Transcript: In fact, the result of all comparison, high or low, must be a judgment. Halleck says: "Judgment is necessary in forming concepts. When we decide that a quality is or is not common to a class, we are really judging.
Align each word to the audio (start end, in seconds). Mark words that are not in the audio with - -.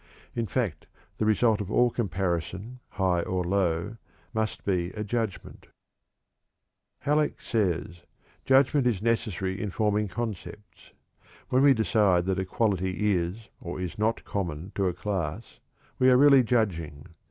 In 0.35 0.47
fact, 0.47 0.87
the 1.19 1.27
result 1.27 1.61
of 1.61 1.69
all 1.71 1.91
comparison, 1.91 2.79
high 2.97 3.21
or 3.21 3.43
low, 3.43 3.97
must 4.33 4.65
be 4.65 4.89
a 4.95 5.03
judgment. 5.03 5.67
Halleck 7.01 7.39
says: 7.39 8.01
"Judgment 8.43 8.87
is 8.87 8.99
necessary 9.03 9.61
in 9.61 9.69
forming 9.69 10.07
concepts. 10.07 10.93
When 11.49 11.61
we 11.61 11.75
decide 11.75 12.25
that 12.25 12.39
a 12.39 12.45
quality 12.45 13.13
is 13.15 13.49
or 13.59 13.79
is 13.79 13.99
not 13.99 14.23
common 14.23 14.71
to 14.73 14.87
a 14.87 14.93
class, 14.95 15.59
we 15.99 16.09
are 16.09 16.17
really 16.17 16.41
judging. 16.41 17.09